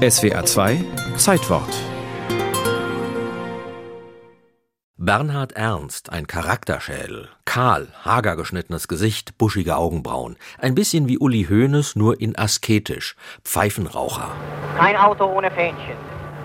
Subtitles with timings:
[0.00, 0.82] SWR 2
[1.16, 1.68] Zeitwort
[4.96, 7.28] Bernhard Ernst, ein Charakterschädel.
[7.44, 10.38] Kahl, hager geschnittenes Gesicht, buschige Augenbrauen.
[10.58, 13.14] Ein bisschen wie Uli Hoeneß, nur in asketisch.
[13.44, 14.30] Pfeifenraucher.
[14.78, 15.98] Kein Auto ohne Fähnchen,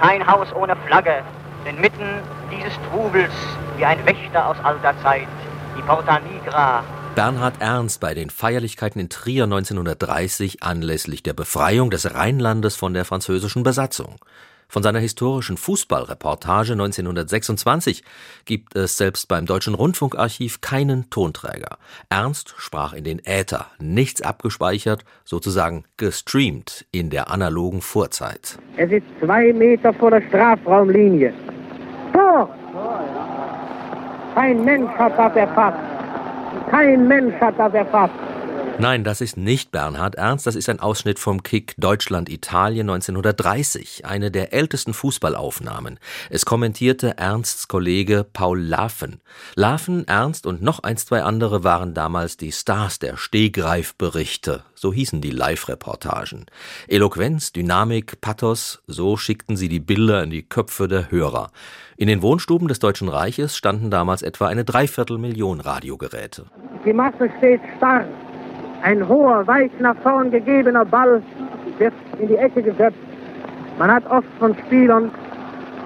[0.00, 1.24] kein Haus ohne Flagge.
[1.66, 2.22] Denn mitten
[2.52, 3.32] dieses Trubels,
[3.76, 5.26] wie ein Wächter aus alter Zeit,
[5.76, 6.84] die Porta Nigra,
[7.16, 13.04] Bernhard Ernst bei den Feierlichkeiten in Trier 1930 anlässlich der Befreiung des Rheinlandes von der
[13.04, 14.16] französischen Besatzung.
[14.68, 18.04] Von seiner historischen Fußballreportage 1926
[18.44, 21.78] gibt es selbst beim Deutschen Rundfunkarchiv keinen Tonträger.
[22.08, 28.56] Ernst sprach in den Äther, nichts abgespeichert, sozusagen gestreamt in der analogen Vorzeit.
[28.76, 31.34] Es ist zwei Meter vor der Strafraumlinie.
[32.12, 32.48] Tor!
[34.36, 35.89] Kein Mensch hat das erfasst.
[36.70, 38.29] Kein Mensch hat das erfasst.
[38.80, 44.30] Nein, das ist nicht Bernhard Ernst, das ist ein Ausschnitt vom Kick Deutschland-Italien 1930, eine
[44.30, 45.98] der ältesten Fußballaufnahmen.
[46.30, 49.20] Es kommentierte Ernsts Kollege Paul Lafen.
[49.54, 55.20] Lafen, Ernst und noch ein, zwei andere waren damals die Stars der Stehgreifberichte, so hießen
[55.20, 56.46] die Live-Reportagen.
[56.88, 61.50] Eloquenz, Dynamik, Pathos, so schickten sie die Bilder in die Köpfe der Hörer.
[61.98, 66.46] In den Wohnstuben des Deutschen Reiches standen damals etwa eine Dreiviertelmillion Radiogeräte.
[66.86, 68.06] Die Masse steht starr.
[68.82, 71.22] Ein hoher, weit nach vorn gegebener Ball
[71.78, 72.96] wird in die Ecke gesetzt.
[73.78, 75.10] Man hat oft von Spielern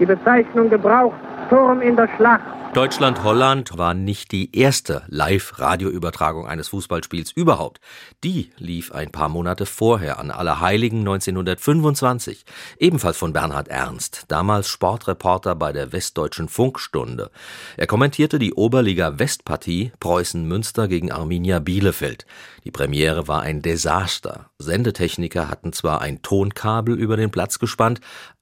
[0.00, 1.16] die Bezeichnung gebraucht,
[1.48, 2.59] Turm in der Schlacht.
[2.72, 7.80] Deutschland-Holland war nicht die erste Live-Radioübertragung eines Fußballspiels überhaupt.
[8.22, 12.44] Die lief ein paar Monate vorher an Allerheiligen 1925,
[12.78, 17.32] ebenfalls von Bernhard Ernst, damals Sportreporter bei der Westdeutschen Funkstunde.
[17.76, 22.24] Er kommentierte die Oberliga-Westpartie Preußen-Münster gegen Arminia Bielefeld.
[22.62, 24.50] Die Premiere war ein Desaster.
[24.58, 28.00] Sendetechniker hatten zwar ein Tonkabel über den Platz gespannt,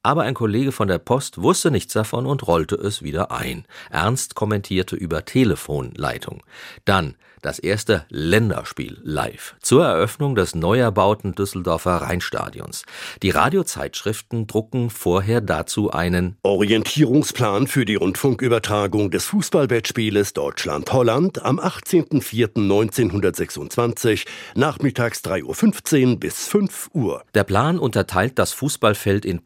[0.08, 3.66] aber ein Kollege von der Post wusste nichts davon und rollte es wieder ein.
[3.90, 6.42] Ernst kommentierte über Telefonleitung.
[6.86, 12.84] Dann das erste Länderspiel live zur Eröffnung des neu erbauten Düsseldorfer Rheinstadions.
[13.22, 24.26] Die Radiozeitschriften drucken vorher dazu einen Orientierungsplan für die Rundfunkübertragung des Fußballwettspieles Deutschland-Holland am 18.04.1926
[24.54, 27.22] nachmittags 3.15 Uhr bis 5 Uhr.
[27.34, 29.40] Der Plan unterteilt das Fußballfeld in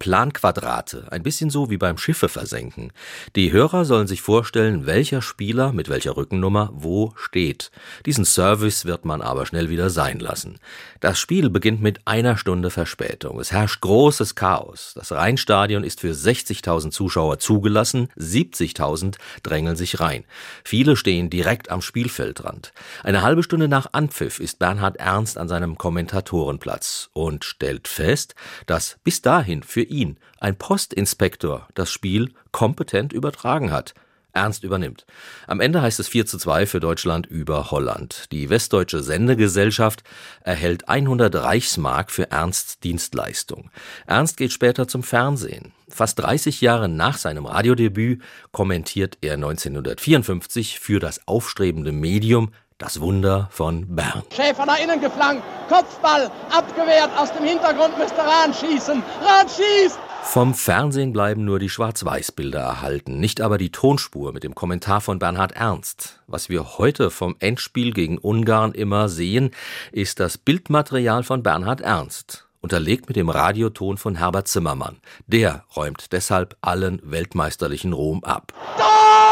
[0.52, 2.92] Planquadrate, ein bisschen so wie beim Schiffe versenken.
[3.36, 7.70] Die Hörer sollen sich vorstellen, welcher Spieler mit welcher Rückennummer wo steht.
[8.06, 10.58] Diesen Service wird man aber schnell wieder sein lassen.
[11.00, 13.40] Das Spiel beginnt mit einer Stunde Verspätung.
[13.40, 14.92] Es herrscht großes Chaos.
[14.94, 20.24] Das Rheinstadion ist für 60.000 Zuschauer zugelassen, 70.000 drängeln sich rein.
[20.64, 22.72] Viele stehen direkt am Spielfeldrand.
[23.02, 28.34] Eine halbe Stunde nach Anpfiff ist Bernhard Ernst an seinem Kommentatorenplatz und stellt fest,
[28.66, 33.94] dass bis dahin für ihn ein Postinspektor das Spiel kompetent übertragen hat.
[34.34, 35.04] Ernst übernimmt.
[35.46, 38.32] Am Ende heißt es 4 zu 2 für Deutschland über Holland.
[38.32, 40.02] Die Westdeutsche Sendegesellschaft
[40.42, 43.70] erhält 100 Reichsmark für Ernsts Dienstleistung.
[44.06, 45.72] Ernst geht später zum Fernsehen.
[45.88, 48.22] Fast 30 Jahre nach seinem Radiodebüt
[48.52, 54.22] kommentiert er 1954 für das aufstrebende Medium das Wunder von Bern.
[54.34, 59.02] Schäfer nach innen geflankt, Kopfball, abgewehrt, aus dem Hintergrund müsste Rahn schießen.
[59.22, 59.98] Rahn schießt!
[60.24, 65.18] Vom Fernsehen bleiben nur die Schwarz-Weiß-Bilder erhalten, nicht aber die Tonspur mit dem Kommentar von
[65.18, 66.22] Bernhard Ernst.
[66.26, 69.50] Was wir heute vom Endspiel gegen Ungarn immer sehen,
[69.90, 75.00] ist das Bildmaterial von Bernhard Ernst, unterlegt mit dem Radioton von Herbert Zimmermann.
[75.26, 78.54] Der räumt deshalb allen weltmeisterlichen Ruhm ab.
[78.78, 79.31] Tor!